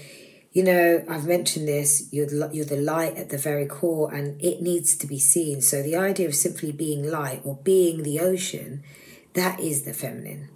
[0.54, 4.62] you know, I've mentioned this, you're you're the light at the very core, and it
[4.62, 5.60] needs to be seen.
[5.60, 8.82] So, the idea of simply being light or being the ocean,
[9.34, 10.48] that is the feminine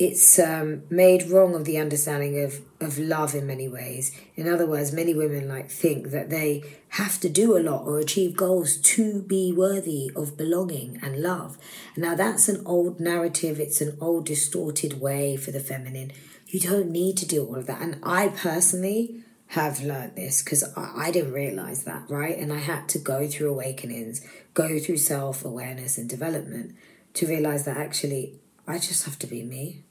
[0.00, 4.12] it's um, made wrong of the understanding of, of love in many ways.
[4.34, 7.98] In other words, many women like think that they have to do a lot or
[7.98, 11.58] achieve goals to be worthy of belonging and love.
[11.98, 13.60] Now that's an old narrative.
[13.60, 16.12] It's an old distorted way for the feminine.
[16.50, 17.80] You don't need to do all of that.
[17.80, 22.36] And I personally have learned this because I, I didn't realize that, right?
[22.36, 26.74] And I had to go through awakenings, go through self awareness and development
[27.14, 29.82] to realize that actually I just have to be me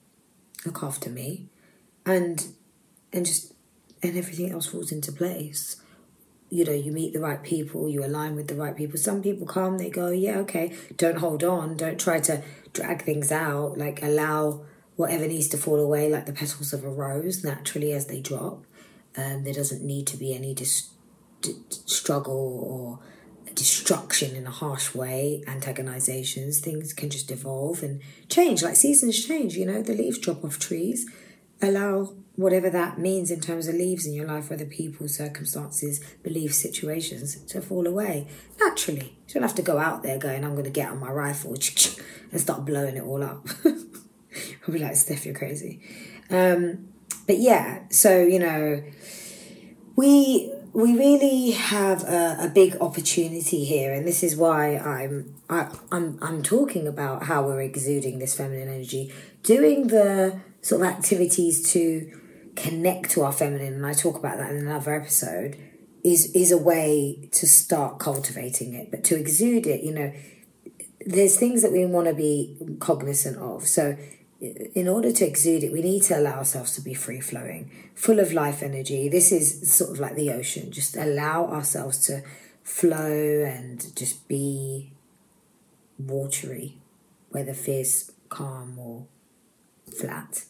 [0.65, 1.47] look after me
[2.05, 2.47] and
[3.13, 3.53] and just
[4.01, 5.81] and everything else falls into place
[6.49, 9.45] you know you meet the right people you align with the right people some people
[9.45, 12.41] come they go yeah okay don't hold on don't try to
[12.73, 14.61] drag things out like allow
[14.99, 18.63] whatever needs to fall away like the petals of a rose naturally as they drop
[19.17, 20.89] um, there doesn't need to be any dis-
[21.41, 22.99] d- struggle or
[23.59, 28.63] destruction in a harsh way, antagonizations, things can just evolve and change.
[28.63, 31.09] Like seasons change, you know, the leaves drop off trees.
[31.61, 36.57] Allow whatever that means in terms of leaves in your life, whether people, circumstances, beliefs,
[36.57, 38.27] situations, to fall away
[38.59, 39.17] naturally.
[39.27, 41.51] You don't have to go out there going, I'm going to get on my rifle
[42.31, 43.45] and start blowing it all up.
[44.69, 45.81] I'll be like, Steph, you're crazy.
[46.29, 46.89] Um,
[47.25, 48.83] but yeah, so, you know,
[49.95, 55.75] we we really have a, a, big opportunity here, and this is why I'm I,
[55.91, 61.71] I'm I'm talking about how we're exuding this feminine energy, doing the sort of activities
[61.73, 62.15] to
[62.55, 65.57] connect to our feminine, and I talk about that in another episode.
[66.03, 70.13] Is is a way to start cultivating it, but to exude it, you know,
[71.05, 73.67] there's things that we want to be cognizant of.
[73.67, 73.97] So
[74.41, 78.19] in order to exude it, we need to allow ourselves to be free flowing, full
[78.19, 79.09] of life energy.
[79.09, 80.71] This is sort of like the ocean.
[80.71, 82.23] Just allow ourselves to
[82.63, 84.91] flow and just be
[85.97, 86.77] watery,
[87.29, 89.05] whether fierce, calm, or
[89.97, 90.45] flat.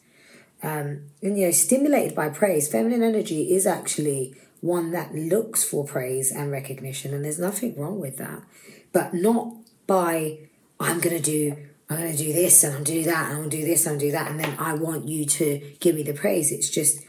[0.62, 5.86] Um, and you know, stimulated by praise, feminine energy is actually one that looks for
[5.86, 8.44] praise and recognition, and there's nothing wrong with that.
[8.92, 9.54] But not
[9.88, 10.40] by
[10.80, 11.56] I'm gonna do
[11.90, 14.12] I'm gonna do this and I'm do that and gonna do this and I'm do
[14.12, 16.52] that, and then I want you to give me the praise.
[16.52, 17.04] It's just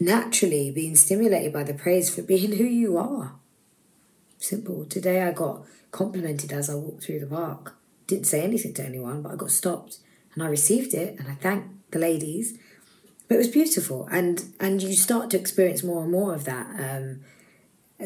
[0.00, 3.36] naturally being stimulated by the praise for being who you are.
[4.38, 4.84] Simple.
[4.86, 7.76] Today I got complimented as I walked through the park.
[8.06, 9.98] Didn't say anything to anyone, but I got stopped
[10.34, 12.58] and I received it and I thanked the ladies.
[13.28, 16.66] But it was beautiful, and and you start to experience more and more of that.
[16.80, 17.20] Um,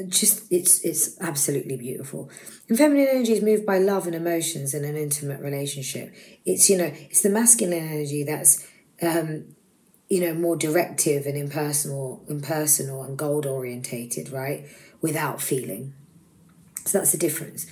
[0.09, 2.30] just it's it's absolutely beautiful.
[2.68, 6.12] And feminine energy is moved by love and emotions in an intimate relationship.
[6.44, 8.66] It's you know it's the masculine energy that's
[9.02, 9.54] um,
[10.09, 14.66] you know more directive and impersonal, impersonal and gold orientated, right?
[15.00, 15.94] Without feeling.
[16.85, 17.66] So that's the difference.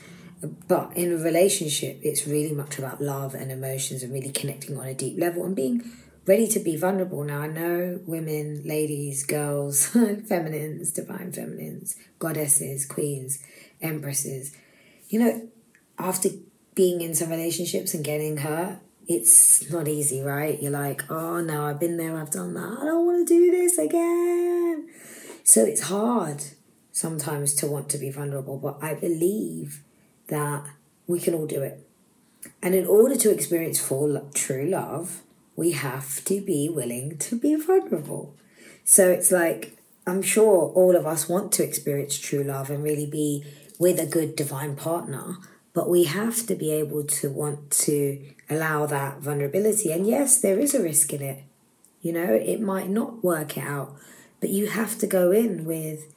[0.67, 4.87] But in a relationship, it's really much about love and emotions and really connecting on
[4.87, 5.89] a deep level and being
[6.27, 7.25] ready to be vulnerable.
[7.25, 9.87] Now, I know women, ladies, girls,
[10.29, 13.43] feminines, divine feminines, goddesses, queens,
[13.81, 14.57] empresses.
[15.09, 15.49] You know,
[15.99, 16.31] after
[16.75, 20.63] being in some relationships and getting hurt, it's not easy, right?
[20.63, 23.51] You're like, oh no, I've been there, I've done that, I don't want to do
[23.51, 24.89] this again.
[25.45, 26.45] So it's hard
[26.93, 29.83] sometimes to want to be vulnerable, but I believe
[30.29, 30.65] that
[31.07, 31.87] we can all do it.
[32.63, 35.23] And in order to experience full true love,
[35.57, 38.35] we have to be willing to be vulnerable.
[38.85, 43.07] So it's like, I'm sure all of us want to experience true love and really
[43.07, 43.45] be
[43.79, 45.37] with a good divine partner,
[45.73, 49.93] but we have to be able to want to allow that vulnerability.
[49.93, 51.45] And yes, there is a risk in it.
[52.01, 53.95] You know, it might not work out,
[54.41, 56.13] but you have to go in with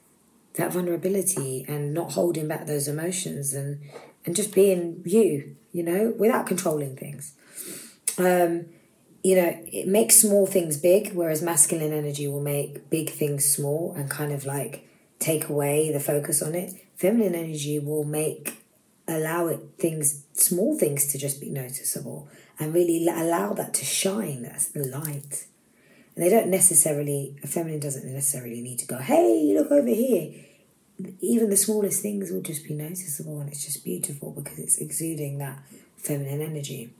[0.56, 3.82] that vulnerability and not holding back those emotions and
[4.26, 7.34] and just being you you know without controlling things
[8.17, 8.65] um
[9.26, 13.92] you know it makes small things big whereas masculine energy will make big things small
[13.98, 16.72] and kind of like take away the focus on it.
[16.96, 18.64] Feminine energy will make
[19.08, 22.28] allow it things small things to just be noticeable
[22.60, 25.48] and really allow that to shine that's the light.
[26.16, 30.34] And they don't necessarily a feminine doesn't necessarily need to go hey look over here.
[31.20, 35.40] Even the smallest things will just be noticeable and it's just beautiful because it's exuding
[35.40, 35.64] that
[35.98, 36.94] feminine energy.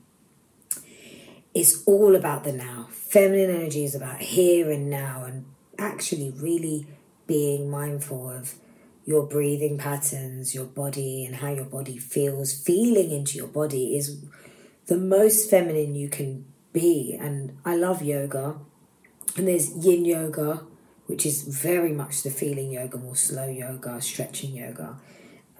[1.56, 2.88] It's all about the now.
[2.90, 5.46] Feminine energy is about here and now and
[5.78, 6.86] actually really
[7.26, 8.56] being mindful of
[9.06, 12.52] your breathing patterns, your body, and how your body feels.
[12.52, 14.22] Feeling into your body is
[14.88, 17.16] the most feminine you can be.
[17.18, 18.56] And I love yoga.
[19.38, 20.62] And there's yin yoga,
[21.06, 24.98] which is very much the feeling yoga, more slow yoga, stretching yoga,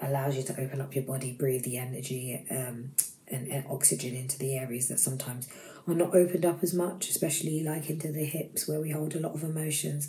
[0.02, 2.90] allows you to open up your body, breathe the energy um,
[3.28, 5.48] and, and oxygen into the areas that sometimes
[5.86, 9.20] are not opened up as much, especially like into the hips where we hold a
[9.20, 10.08] lot of emotions.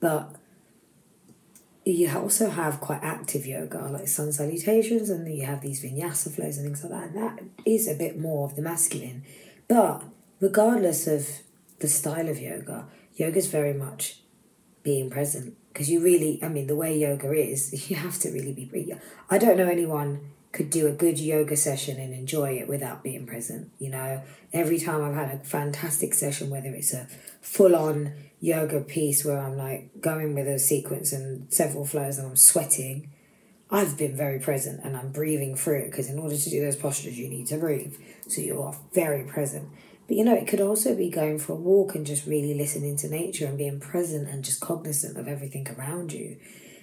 [0.00, 0.34] But
[1.84, 6.58] you also have quite active yoga, like sun salutations, and you have these vinyasa flows
[6.58, 7.08] and things like that.
[7.08, 9.24] And that is a bit more of the masculine.
[9.66, 10.04] But
[10.40, 11.28] regardless of
[11.80, 14.20] the style of yoga, yoga is very much
[14.82, 18.52] being present because you really i mean the way yoga is you have to really
[18.52, 18.94] be
[19.30, 20.20] i don't know anyone
[20.52, 24.78] could do a good yoga session and enjoy it without being present you know every
[24.78, 27.06] time i've had a fantastic session whether it's a
[27.40, 32.36] full-on yoga piece where i'm like going with a sequence and several flows and i'm
[32.36, 33.10] sweating
[33.70, 36.76] I've been very present and I'm breathing through it because in order to do those
[36.76, 37.94] postures, you need to breathe.
[38.26, 39.68] So you are very present.
[40.06, 42.96] But you know, it could also be going for a walk and just really listening
[42.98, 46.38] to nature and being present and just cognizant of everything around you.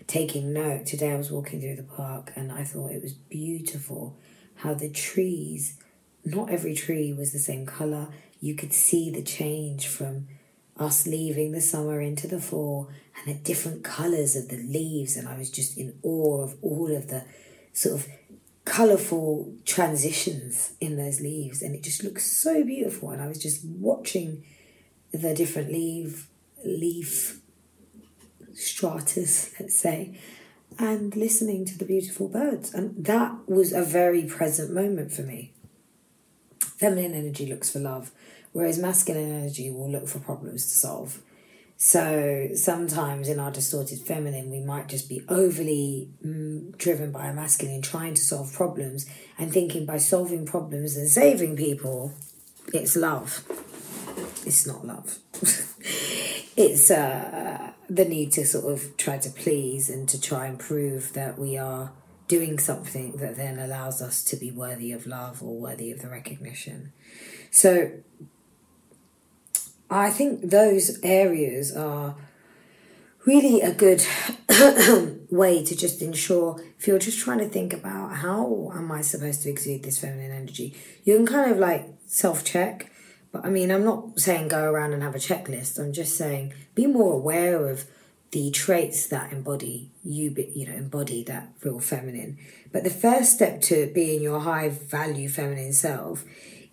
[0.08, 0.86] Taking note.
[0.86, 4.18] Today I was walking through the park and I thought it was beautiful
[4.58, 5.78] how the trees,
[6.24, 8.10] not every tree was the same colour.
[8.40, 10.28] You could see the change from
[10.78, 15.18] us leaving the summer into the fall and the different colours of the leaves.
[15.18, 17.26] And I was just in awe of all of the
[17.74, 18.08] sort of
[18.66, 23.64] colourful transitions in those leaves and it just looks so beautiful and I was just
[23.64, 24.44] watching
[25.12, 26.28] the different leaf
[26.66, 27.42] leaf
[28.56, 30.18] stratas let's say
[30.78, 35.54] and listening to the beautiful birds and that was a very present moment for me
[36.78, 38.12] feminine energy looks for love
[38.52, 41.22] whereas masculine energy will look for problems to solve
[41.78, 47.34] so sometimes in our distorted feminine, we might just be overly mm, driven by a
[47.34, 49.06] masculine, trying to solve problems
[49.38, 52.14] and thinking by solving problems and saving people,
[52.74, 53.44] it's love.
[54.46, 55.20] it's not love.
[56.56, 61.14] it's uh, the need to sort of try to please and to try and prove
[61.14, 61.92] that we are
[62.28, 66.10] doing something that then allows us to be worthy of love or worthy of the
[66.10, 66.92] recognition.
[67.52, 67.92] So
[69.90, 72.16] I think those areas are
[73.26, 74.06] really a good
[75.30, 79.44] way to just ensure if you're just trying to think about how am I supposed
[79.44, 82.92] to exude this feminine energy, you can kind of like self check.
[83.36, 85.78] But I mean, I'm not saying go around and have a checklist.
[85.78, 87.84] I'm just saying be more aware of
[88.32, 92.38] the traits that embody you, you know, embody that real feminine.
[92.72, 96.24] But the first step to being your high value feminine self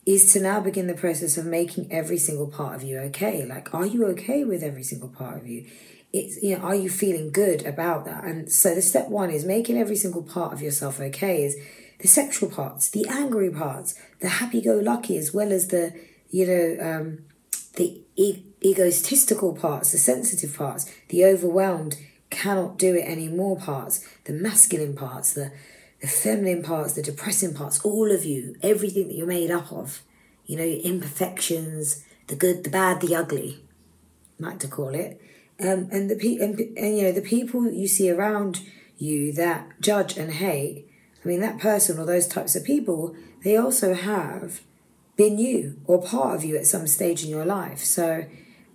[0.07, 3.45] is to now begin the process of making every single part of you okay.
[3.45, 5.67] Like, are you okay with every single part of you?
[6.13, 8.23] It's, you know, are you feeling good about that?
[8.23, 11.57] And so the step one is making every single part of yourself okay is
[11.99, 15.93] the sexual parts, the angry parts, the happy go lucky, as well as the,
[16.33, 17.19] you know, um,
[17.77, 21.97] the e- egotistical parts, the sensitive parts, the overwhelmed,
[22.31, 25.53] cannot do it anymore parts, the masculine parts, the
[26.01, 30.03] the feminine parts, the depressing parts, all of you, everything that you're made up of,
[30.47, 33.63] you know, imperfections, the good, the bad, the ugly,
[34.41, 35.21] like to call it.
[35.61, 38.63] Um, and the pe- and, and you know the people you see around
[38.99, 40.89] you that judge and hate.
[41.25, 43.15] I mean, that person or those types of people,
[43.45, 44.63] they also have
[45.23, 47.79] been you or part of you at some stage in your life.
[47.79, 48.25] So,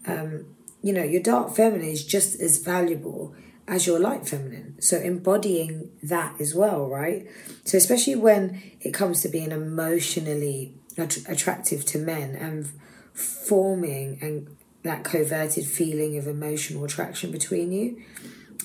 [0.06, 0.46] um,
[0.82, 3.36] you know, your dark feminine is just as valuable
[3.68, 4.82] as your light feminine.
[4.82, 7.28] So embodying that as well, right?
[7.66, 12.70] So especially when it comes to being emotionally att- attractive to men and
[13.14, 14.48] forming and
[14.84, 18.02] that coverted feeling of emotional attraction between you,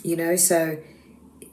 [0.04, 0.78] you know, so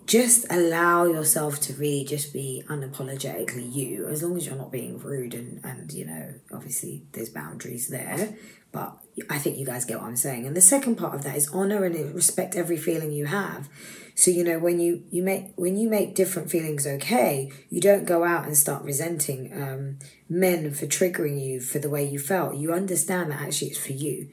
[0.09, 4.97] just allow yourself to really just be unapologetically you as long as you're not being
[4.97, 8.35] rude and and you know obviously there's boundaries there
[8.71, 8.97] but
[9.29, 10.45] I think you guys get what I'm saying.
[10.45, 13.67] And the second part of that is honor and respect every feeling you have.
[14.15, 18.05] So you know when you you make when you make different feelings okay, you don't
[18.05, 22.57] go out and start resenting um, men for triggering you for the way you felt.
[22.57, 24.29] You understand that actually it's for you,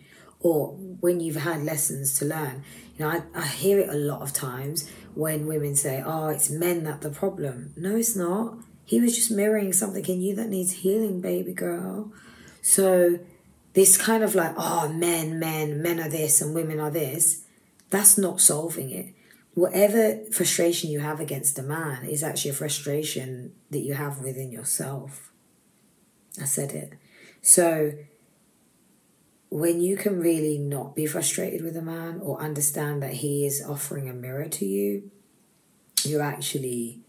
[0.46, 0.68] or
[1.00, 2.62] when you've had lessons to learn.
[2.96, 6.50] You know, I, I hear it a lot of times when women say, "Oh, it's
[6.50, 8.58] men that the problem." No, it's not.
[8.84, 12.12] He was just mirroring something in you that needs healing, baby girl.
[12.62, 13.18] So
[13.72, 17.42] this kind of like, oh, men, men, men are this and women are this,
[17.90, 19.12] that's not solving it.
[19.54, 24.52] Whatever frustration you have against a man is actually a frustration that you have within
[24.52, 25.32] yourself.
[26.40, 26.92] I said it.
[27.42, 27.92] So,
[29.56, 33.64] when you can really not be frustrated with a man or understand that he is
[33.66, 35.10] offering a mirror to you,
[36.04, 37.00] you're actually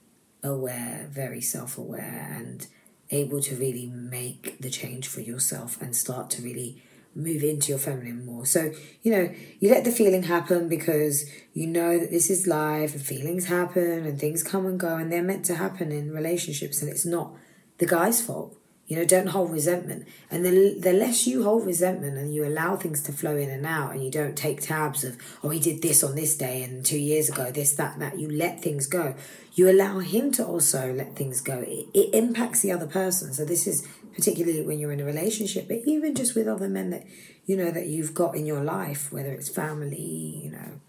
[0.41, 2.65] aware, very self aware, and
[3.11, 6.81] able to really make the change for yourself and start to really
[7.13, 8.45] move into your feminine more.
[8.45, 8.71] So,
[9.01, 9.29] you know,
[9.59, 14.05] you let the feeling happen because you know that this is life and feelings happen
[14.05, 17.33] and things come and go and they're meant to happen in relationships and it's not
[17.79, 18.57] the guy's fault.
[18.87, 20.07] You know, don't hold resentment.
[20.31, 23.65] And the, the less you hold resentment and you allow things to flow in and
[23.65, 26.85] out and you don't take tabs of, oh, he did this on this day and
[26.85, 29.13] two years ago, this, that, that, you let things go.
[29.53, 31.65] You allow him to also let things go.
[31.67, 33.33] It, it impacts the other person.
[33.33, 33.85] So this is
[34.15, 37.05] particularly when you're in a relationship, but even just with other men that,
[37.45, 40.79] you know, that you've got in your life, whether it's family, you know,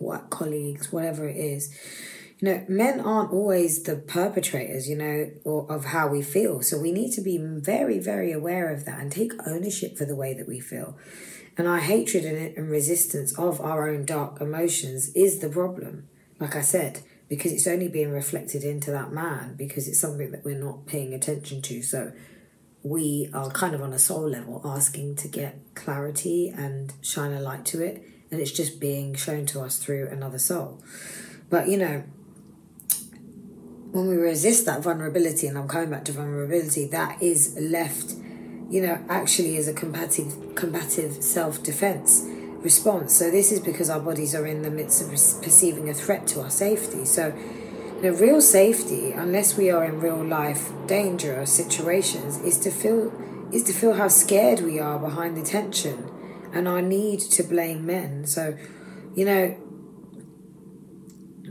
[0.00, 1.76] work colleagues, whatever it is
[2.40, 6.62] you know, men aren't always the perpetrators, you know, or of how we feel.
[6.62, 10.14] So we need to be very, very aware of that and take ownership for the
[10.14, 10.96] way that we feel.
[11.56, 16.08] And our hatred and resistance of our own dark emotions is the problem,
[16.38, 20.44] like I said, because it's only being reflected into that man because it's something that
[20.44, 21.82] we're not paying attention to.
[21.82, 22.12] So
[22.84, 27.40] we are kind of on a soul level asking to get clarity and shine a
[27.40, 28.04] light to it.
[28.30, 30.80] And it's just being shown to us through another soul.
[31.50, 32.04] But, you know,
[33.98, 38.14] when we resist that vulnerability, and I'm coming back to vulnerability, that is left,
[38.70, 42.24] you know, actually as a combative, combative self defense
[42.62, 43.16] response.
[43.16, 45.08] So this is because our bodies are in the midst of
[45.42, 47.04] perceiving a threat to our safety.
[47.04, 47.34] So,
[48.00, 53.12] the real safety, unless we are in real life danger or situations, is to feel
[53.52, 56.08] is to feel how scared we are behind the tension
[56.52, 58.26] and our need to blame men.
[58.26, 58.56] So,
[59.16, 59.56] you know,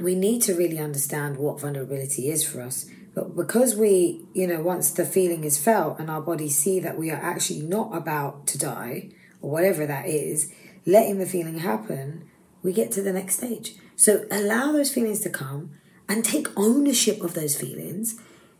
[0.02, 2.86] we need to really understand what vulnerability is for us.
[3.16, 6.98] But because we, you know, once the feeling is felt and our bodies see that
[6.98, 9.10] we are actually not about to die
[9.42, 10.52] or whatever that is,
[10.86, 12.30] letting the feeling happen,
[12.62, 13.76] we get to the next stage.
[13.96, 15.72] So allow those feelings to come
[16.08, 18.20] and take ownership of those feelings.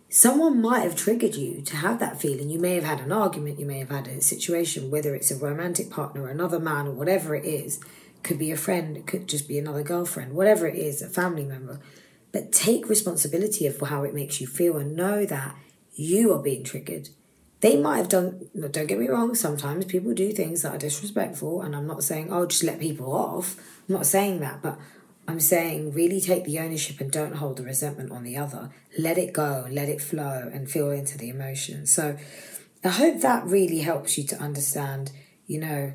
[0.10, 2.50] someone might have triggered you to have that feeling.
[2.50, 5.38] You may have had an argument, you may have had a situation, whether it's a
[5.38, 7.80] romantic partner, another man, or whatever it is.
[8.28, 11.46] Could be a friend, it could just be another girlfriend, whatever it is, a family
[11.46, 11.80] member.
[12.34, 15.56] But take responsibility of how it makes you feel and know that
[15.96, 17.08] you are being triggered.
[17.62, 21.62] They might have done, don't get me wrong, sometimes people do things that are disrespectful,
[21.62, 23.56] and I'm not saying, oh, just let people off.
[23.88, 24.78] I'm not saying that, but
[25.26, 28.72] I'm saying really take the ownership and don't hold the resentment on the other.
[29.00, 31.86] Let it go, let it flow, and feel into the emotion.
[31.86, 32.18] So
[32.84, 35.14] I hope that really helps you to understand,
[35.46, 35.94] you know,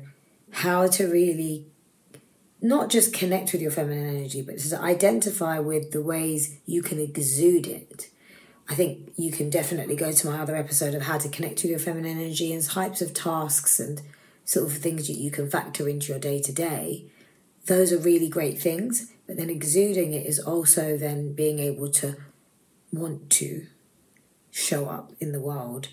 [0.49, 1.67] how to really
[2.63, 6.99] not just connect with your feminine energy, but to identify with the ways you can
[6.99, 8.09] exude it
[8.69, 11.71] I think you can definitely go to my other episode of how to connect with
[11.71, 14.01] your feminine energy and types of tasks and
[14.45, 17.05] sort of things that you can factor into your day to day.
[17.65, 22.15] Those are really great things, but then exuding it is also then being able to
[22.91, 23.67] want to
[24.51, 25.89] show up in the world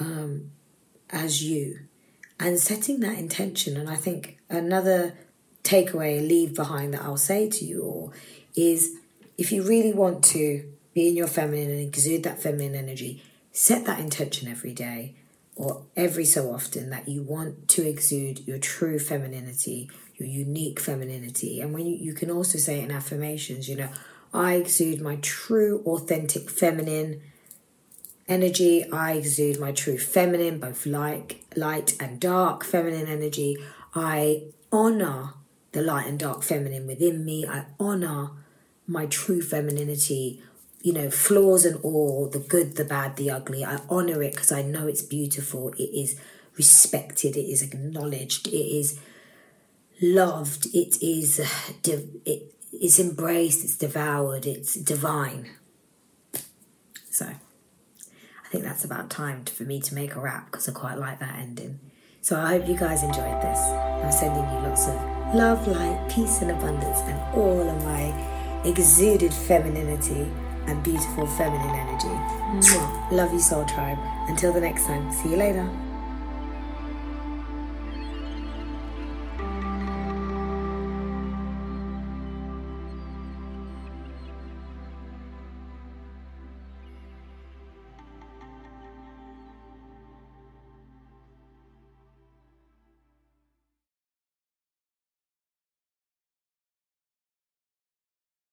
[0.00, 0.50] um,
[1.10, 1.80] as you
[2.40, 3.76] and setting that intention.
[3.76, 5.14] And I think another
[5.64, 8.12] takeaway, and leave behind that I'll say to you all
[8.54, 8.96] is
[9.36, 13.22] if you really want to be in your feminine and exude that feminine energy.
[13.52, 15.16] Set that intention every day
[15.56, 21.60] or every so often that you want to exude your true femininity, your unique femininity.
[21.60, 23.88] And when you, you can also say it in affirmations, you know,
[24.32, 27.20] I exude my true, authentic feminine
[28.26, 28.90] energy.
[28.90, 33.56] I exude my true feminine, both light, light and dark feminine energy.
[33.94, 35.34] I honor
[35.74, 37.46] the light and dark feminine within me.
[37.46, 38.30] I honor
[38.86, 40.42] my true femininity
[40.84, 43.64] you know, flaws and all, the good, the bad, the ugly.
[43.64, 45.70] I honor it because I know it's beautiful.
[45.78, 46.20] It is
[46.58, 47.38] respected.
[47.38, 48.48] It is acknowledged.
[48.48, 49.00] It is
[50.02, 50.66] loved.
[50.74, 51.46] It is uh,
[52.26, 53.64] it is embraced.
[53.64, 54.44] It's devoured.
[54.44, 55.52] It's divine.
[57.08, 60.98] So, I think that's about time for me to make a wrap because I quite
[60.98, 61.80] like that ending.
[62.20, 63.58] So I hope you guys enjoyed this.
[63.58, 68.14] I'm sending you lots of love, light, peace, and abundance, and all of my
[68.64, 70.30] exuded femininity
[70.66, 72.08] and beautiful feminine energy.
[73.14, 73.98] Love you, Soul Tribe.
[74.28, 75.68] Until the next time, see you later.